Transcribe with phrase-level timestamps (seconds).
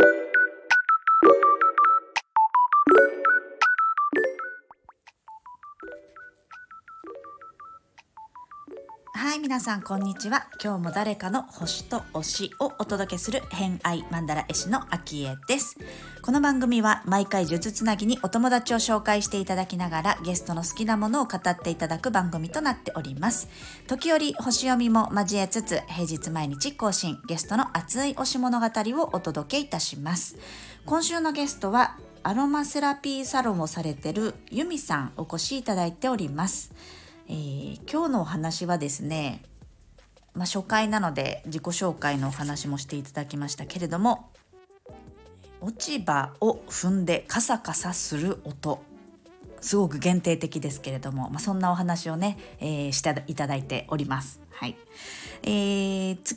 [0.00, 0.29] は
[9.40, 10.46] い皆さんこんにちは。
[10.62, 15.78] 今日も誰かの星と推しをお届けする偏愛マンダラ絵師の秋江です。
[16.20, 23.48] この番組は毎回術つなぎにお友達を紹介していただきながらゲストの好きなものを語っていただく番組となっております。
[23.86, 30.36] 時折星読みも交えつつ平日毎日更新ゲストの熱い推し物語をお届けいたします。
[30.84, 36.72] 今週のゲストはアロマセラピーサロンをされてるユミさんお越しいただいております。
[37.30, 39.40] えー、今日のお話はですね、
[40.34, 44.30] まあ、初回なので自己紹介のお話もしていただきましたけれども
[45.60, 48.82] 落ち葉を踏んでカサカサする音
[49.60, 54.40] すごく限定的ですけれども、まあ、そんなお話をね、えー、していただいております。
[54.50, 54.76] はい
[55.44, 56.36] えー、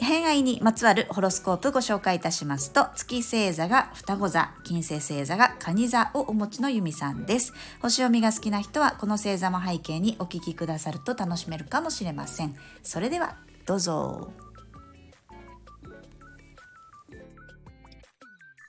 [0.00, 7.52] 偏愛にまつわるホロスコープご紹介いたしますと月星座が双子座金星星座が蟹座をお持ちの由美さんです。
[7.80, 12.56] 星読みが好きな人はこの星座も背景にお聞きくださると楽しめるかもしれません。
[12.82, 13.36] それでは
[13.66, 14.32] どうぞ。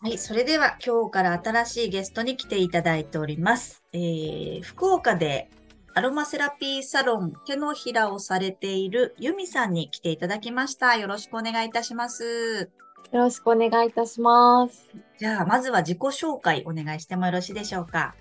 [0.01, 3.83] はい、それでは今日から新しいゲストに来ていただいております。
[3.91, 5.49] えー、福岡で
[5.97, 10.97] アロマセラピーサロン手のひらをされているユミさんに来ていただきました。
[10.97, 12.69] よろしくお願いいたします。
[13.13, 14.91] よろしくお願いいたします。
[15.17, 18.13] じゃあ、まずは自己紹介お願いしてもよろしいでしょうか。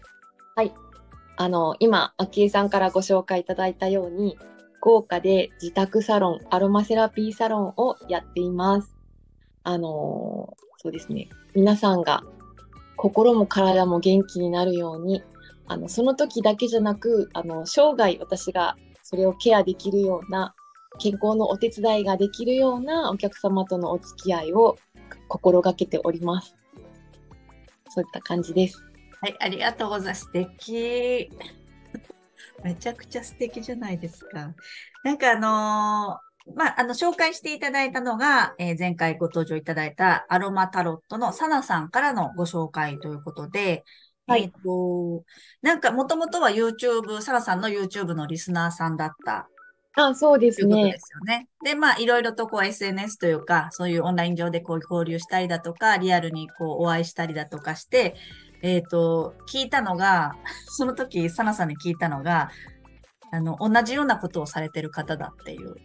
[0.55, 0.73] はい。
[1.37, 4.39] あの、今、秋江さんからご紹介いただいたように、
[4.81, 8.95] 豪華で自宅サロン、アロマセラピーサロンをやっています。
[9.65, 11.29] あのそうですね。
[11.57, 12.23] 皆さんが
[12.97, 15.25] 心も体も元気になるように、
[15.67, 20.55] あのその時だけじゃなくあの生涯私がそれをケアできるような
[20.99, 24.77] 健康のお手伝いができるようなお客様とのお付き合いを
[25.29, 26.57] 心がけております。
[27.89, 28.83] そういった感じです。
[29.21, 30.25] はい、ありがとうございます。
[30.25, 31.31] 素敵。
[32.63, 34.55] めちゃくちゃ素敵じゃないですか。
[35.03, 43.85] なんかあのー、まあ、あの、紹介していただいたのが、えー、前回ご登場いただいたアロマタロットのサナさんからのご紹介ということで、
[44.27, 44.45] はい。
[44.45, 45.25] えっ、と、
[45.63, 49.49] なんかもともとは YouTube、サラさんの YouTube のリスナーさんだった
[49.97, 50.93] あ、そうですね。
[50.93, 51.49] ですよね。
[51.65, 58.17] で、まあ、いろいろとこう SNS というか、そういうオンライン上でこう交流したりだとか、リアルにこうお会いしたりだとかして、
[58.63, 60.35] えっ、ー、と、聞いたのが、
[60.67, 62.51] その時、サナさんに聞いたのが、
[63.31, 65.77] あの、同じようなことをされてる方だっていう。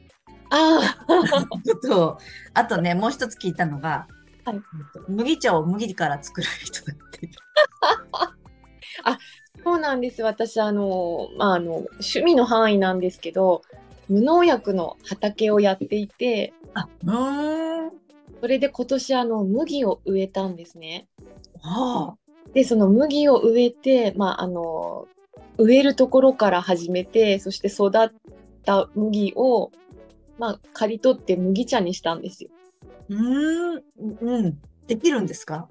[0.49, 1.87] ああ。
[1.87, 2.17] と、
[2.55, 4.07] あとね、もう一つ聞いたのが、
[4.45, 4.61] はい、
[5.07, 7.33] 麦茶を麦から作る人だっていう。
[9.03, 9.19] あ
[9.63, 10.21] そうなんです。
[10.23, 13.61] 私あの,、まあ、あの趣味の範囲なんですけど
[14.07, 17.11] 無農薬の畑をやっていてあう
[17.87, 17.91] ん
[18.41, 21.07] それで今年あの麦を植えたんですね。
[21.61, 22.17] はあ、
[22.53, 25.07] でその麦を植えて、まあ、あの
[25.57, 28.11] 植えるところから始めてそして育っ
[28.63, 29.71] た麦を、
[30.37, 32.49] まあ、刈り取って麦茶にしたんですよ。
[33.09, 33.83] うん、
[34.21, 35.67] うん、できるんですか？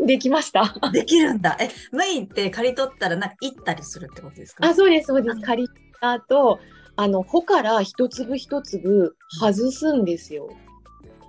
[0.00, 0.74] できました。
[0.92, 1.56] できるんだ。
[1.60, 4.66] え、麦って刈り取ったらなんかいったりするってことですか？
[4.66, 5.40] あ、そうです、そうです。
[5.40, 6.58] 刈り取った後、
[6.96, 10.48] あの、穂から一粒一粒外すんですよ。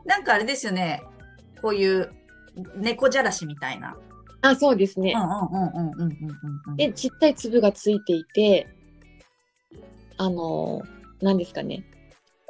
[0.05, 1.03] なんかあれですよね。
[1.61, 2.13] こういう
[2.75, 3.97] 猫じゃらしみたいな。
[4.41, 5.13] あ、そうですね。
[6.77, 8.67] で、ちっちゃい粒がついていて、
[10.17, 10.81] あの、
[11.21, 11.83] 何ですかね。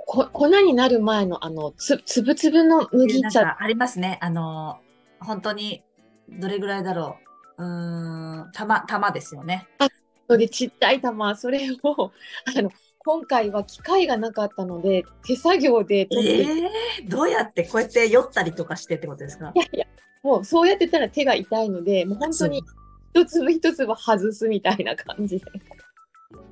[0.09, 4.77] こ粉になる前のあのつつぶつぶの麦茶ありますねあの
[5.19, 5.83] 本当に
[6.29, 7.17] どれぐらいだろ
[7.57, 7.63] う？
[7.63, 9.67] うん、玉、玉ですよね。
[9.79, 9.87] あ、
[10.29, 12.11] それちっちゃい玉、それを、
[12.57, 16.41] あの、今回は機械がなかったので、手作業で取って。
[16.41, 19.51] えー、どうやってこうやって酔ったりとかしてってことですか？
[19.55, 19.85] いやいや、
[20.23, 22.61] もうそうやってたら手が痛いので、もう本当に
[23.13, 25.45] 一粒一粒外すみたいな感じです。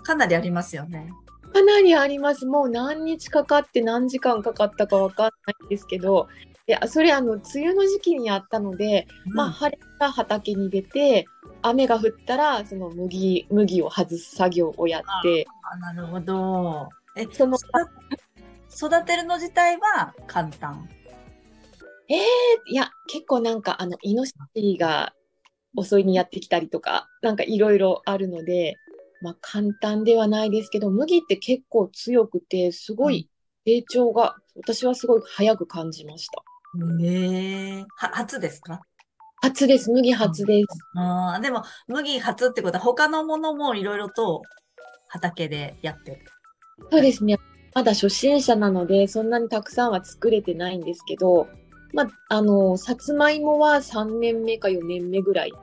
[0.03, 1.12] かなりありますよね。
[1.55, 2.45] かなりあります。
[2.45, 6.27] もう何日かかって何時間かかったかわかんないんですけど、
[6.67, 11.25] いやそれあの梅雨の時期にやったので、うん、まあ晴れた畑に出て
[11.61, 15.47] 雨が降ったらその麦麦を外す作業をやって。
[15.72, 16.90] あなるほど。
[17.16, 20.90] えその育てるの自体は簡単？
[22.09, 22.17] えー、
[22.67, 25.13] いや結構なんかあのイノシシが
[25.81, 28.75] 襲いにやってきたりとかなんかいろいろあるので
[29.22, 33.29] まあ簡単ではないですけど麦って結構強くてすごい
[33.66, 36.44] 成長が、私はすごい早く感じました。
[37.02, 38.82] へえ初ですか？
[39.41, 39.91] 初です。
[39.91, 40.67] 麦初です。
[40.96, 44.41] ああ、でも、麦初ってことは、他のものもいろいろと
[45.08, 46.18] 畑でやってる。
[46.91, 47.38] そうですね。
[47.73, 51.47] まだ初心者なので、そんなにたくさんは作れてないんですけど、
[51.94, 55.53] まあ、あの、さつまいもは3年目か4年目ぐらい。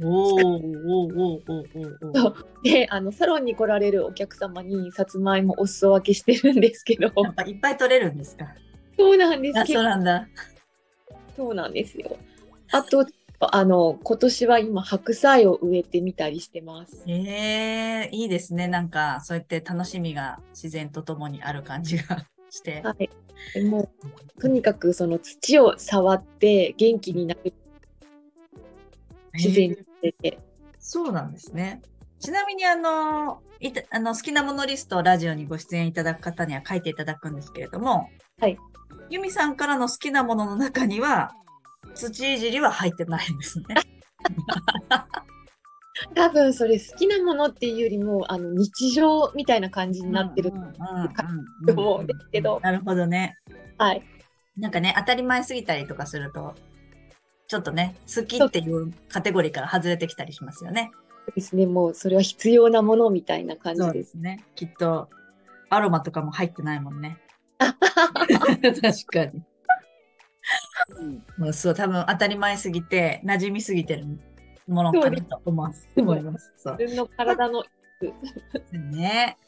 [0.00, 8.46] おーおーおーおーおーおーそうで、あの、サロンに来られるお客様にさつまいもお裾分けしてるんですけど、やっぱいっぱい取れるんですか？
[8.96, 10.28] そうなんですあ、そうなんだ。
[11.36, 12.16] そうなんですよ。
[12.72, 13.06] あと、
[13.40, 17.04] あの、今年は今、白菜を植えてみたりしてます。
[17.06, 17.12] え
[18.06, 18.66] えいいですね。
[18.66, 22.80] なんか、そうやって楽しみが自然とともにある感じが して。
[22.82, 23.08] はい。
[23.54, 27.52] でもう、とにかくその土を触って元気になる
[29.34, 30.38] 自然に出て。
[30.78, 31.82] そうなんですね。
[32.20, 38.08] ちなみに、あの、いたあの好きなものリストをラジオにご出演いただく方には書いていただくんですけれども、
[38.40, 38.58] はい。
[39.10, 41.32] ユミさんからの好きなものの中には、
[41.94, 43.66] 土いじりは入ってないんですね。
[46.14, 50.58] 多分それ好きなものっていうよりも、あの、日常みたいな感じになってると
[51.72, 53.36] 思うんですけどなるほどね。
[53.78, 54.02] はい。
[54.56, 56.54] なんかね、当たり前すぎたりとかすると、
[57.48, 60.90] ちょっとね、好きっていうカテゴリーから外れてきたりしますよね。
[61.26, 61.66] そうですね。
[61.66, 63.92] もうそれは必要なものみたいな感じで。
[63.92, 64.44] ですすね。
[64.54, 65.08] きっと、
[65.70, 67.18] アロマとかも入ってないもんね。
[67.58, 67.72] 確
[69.06, 69.42] かに。
[71.38, 74.04] もうそう、多分当たり前すぎて、馴染みすぎてる
[74.66, 75.88] ものかなと思います。
[75.96, 76.52] 思います。
[76.58, 76.76] そう。
[76.78, 77.64] 自分の体の、
[78.92, 79.38] ね。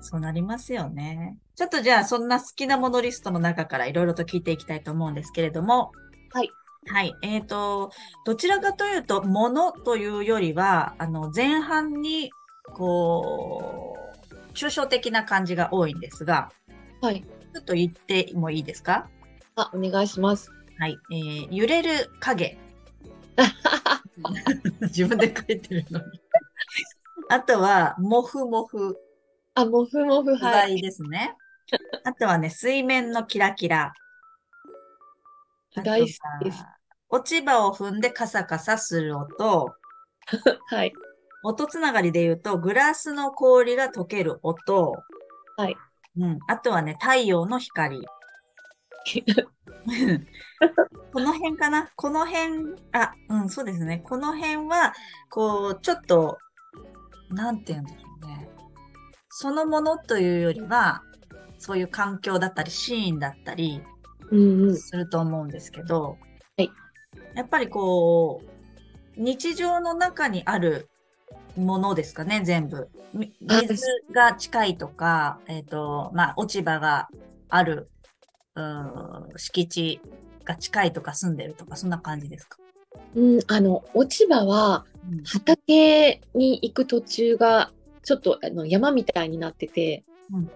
[0.00, 1.36] そうなりますよね。
[1.56, 5.92] ちょっとじゃあ、そんな好きなものリストの中からいろいろと聞いていきたいと思うんですけれども。
[6.32, 6.50] はい。
[6.86, 7.14] はい。
[7.22, 7.90] えっ、と、
[8.24, 12.30] どちらかというと、ものというよりは、あの、前半に、
[12.74, 13.96] こ
[14.30, 16.50] う、抽象的な感じが多いんですが、
[17.00, 17.22] はい。
[17.22, 19.08] ちょっと言ってもいいですか？
[19.56, 20.50] あ、お願いします。
[20.78, 20.96] はい。
[21.12, 22.58] えー、揺れる影。
[24.82, 26.04] 自分で書いてるのに。
[27.28, 28.96] あとは、もふもふ。
[29.54, 30.74] あ、もふもふ、不はい。
[30.76, 31.36] 在ですね。
[32.04, 33.92] あとはね、水面のキラキラ。
[35.74, 36.80] 大好きですは
[37.12, 39.74] 落ち葉を踏んでカサカサする音。
[40.66, 40.92] はい。
[41.42, 44.92] 音つながりで言うと、グラスの氷が溶ける音。
[45.56, 45.76] はい。
[46.16, 46.38] うん。
[46.46, 48.00] あとはね、太陽の光。
[51.12, 51.90] この辺かな？
[51.96, 53.98] この辺、あ、うん、そうですね。
[53.98, 54.92] この辺は、
[55.30, 56.38] こう、ちょっと、
[57.30, 58.48] なんて言うんだろうね。
[59.30, 61.02] そのものというよりは、
[61.58, 63.82] そういう環境だったり、シーンだったり。
[64.76, 66.16] すると思うんですけど、
[66.56, 66.70] はい。
[67.34, 70.88] やっぱりこう、日常の中にある
[71.56, 72.88] ものですかね、全部。
[73.40, 77.08] 水が近いとか、えっ、と、まあ、落ち葉が
[77.48, 77.90] ある、
[79.36, 80.00] 敷地
[80.44, 82.58] が近いとか住んでるとか、そんな感じですか？
[83.14, 87.72] うん、あの、落ち葉はうん畑に行く途中が
[88.02, 90.50] ちょっとあの山みたいになってて、うん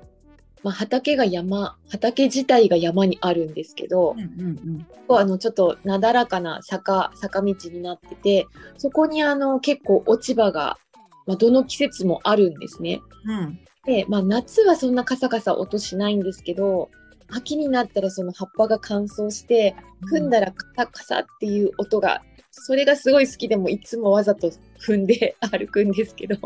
[0.64, 8.46] まあ、畑が山、畑自体が山にあるんですけどう、んうんこうあのちょっとなだらかな坂、坂道になってて、
[8.78, 10.78] そこにあの結構落ち葉が、
[11.26, 13.02] まあ、どの季節もあるんですね。
[13.26, 13.38] うん。
[13.38, 13.58] うん。
[13.84, 16.88] で、まあ、夏はそんなカサカサ音しないんですけど、
[17.28, 19.76] 秋になったらその葉っぱが乾燥して、
[20.10, 24.50] 踏んだらカサカサっていう音が、それがすごい好きでもいつもわざと
[24.80, 26.36] 踏んで 歩くんですけど、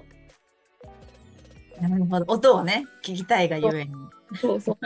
[1.81, 2.25] なるほど。
[2.29, 3.93] 音をね、聞きたいがゆえに。
[4.41, 4.79] そうそう。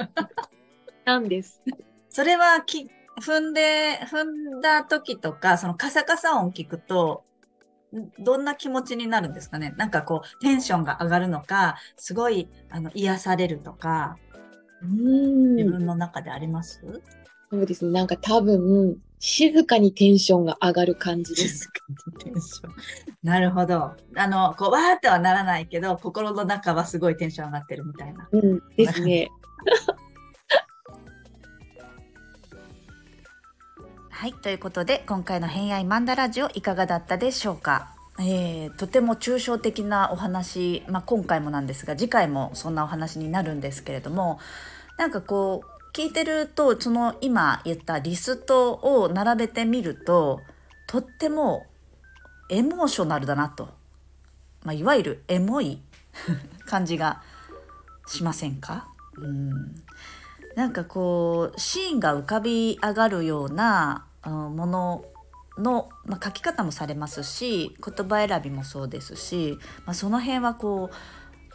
[1.05, 1.63] なんです。
[2.09, 2.91] それはき、
[3.21, 7.25] 踏んで、踏んだ時とか、そのカサカサ音聞くと、
[7.95, 9.75] んどんな気持ちになるんですかね？
[9.77, 14.19] なんかこう、テンションが上がるのか、すごい、あの、癒されるとか、
[14.81, 15.57] うーん。
[15.57, 16.81] 自分の中であります、
[17.51, 17.93] そうですね。
[17.93, 21.71] なんか多分、静かにテンションが上がる感じです。
[23.23, 23.93] なるほど。
[24.17, 28.29] あの、こう、わーってはならないけど、心の中はすごいテンション上がってるみたいな。
[28.33, 28.61] うん。
[28.77, 29.31] ですね。
[34.11, 34.35] はい。
[34.35, 37.95] ということで、今回の偏愛マンダラジオいかがだったでしょうか？
[38.19, 44.39] えーとても抽象的なお話、まあ、今回もなんですが次回もそんなお話になるんですけれども
[44.99, 50.41] なんかこう聞いてるとその今言ったリストを並べてみると
[50.87, 51.67] とっても
[52.49, 53.69] エモーショナルだなと、
[54.65, 55.81] まあ、いわゆるエモい
[56.67, 57.23] 感じが
[58.07, 58.89] しませんか？
[59.17, 59.51] うん。
[60.57, 65.05] なんかこうシーンが浮かび上がるようなもの
[65.59, 70.91] の、まあ、書き方もされますし言葉選びもそうですし、まあ、その辺はこ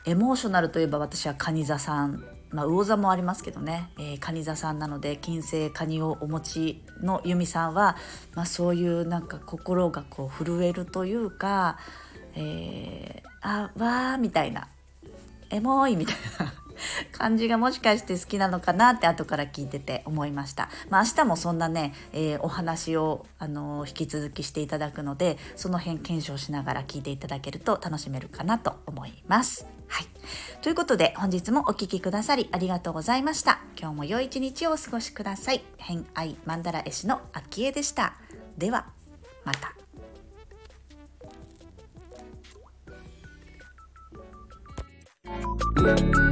[0.05, 7.97] うエモーショナルといえば私は蟹座さん、まあ、魚座もありますけどね、えー、蟹座さんなので金星蟹をお持ちの由美さんは、
[8.35, 11.77] まあ、そういうなんか心がこう震えるというか、
[12.35, 14.67] えー、あわーみたいな
[15.49, 16.53] エモいみたいな
[17.11, 20.69] 感じがもしかして好きなのかなって後から聞いてて思いました。
[20.89, 29.76] まあ明日もそんなね、えーお話を、あのー引き続きしていただくのでその辺検証しながら聞いていただけると楽しめるかなと思います。
[29.87, 30.07] はい。
[30.61, 33.59] ということで本日もお聞きくださりありがとうございました。
[33.79, 35.63] 今日も良い一日をお過ごしください。
[35.77, 38.15] 偏愛マンダラ絵師の秋江でした。
[38.57, 38.87] では
[39.45, 39.73] また。
[45.77, 46.26] Thank